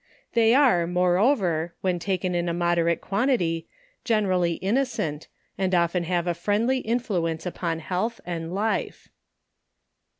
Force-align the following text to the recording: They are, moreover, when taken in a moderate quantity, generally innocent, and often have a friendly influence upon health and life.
They 0.33 0.55
are, 0.55 0.87
moreover, 0.87 1.75
when 1.81 1.99
taken 1.99 2.33
in 2.33 2.49
a 2.49 2.55
moderate 2.55 3.01
quantity, 3.01 3.67
generally 4.03 4.53
innocent, 4.53 5.27
and 5.59 5.75
often 5.75 6.05
have 6.05 6.25
a 6.25 6.33
friendly 6.33 6.79
influence 6.79 7.45
upon 7.45 7.77
health 7.77 8.19
and 8.25 8.51
life. 8.51 9.09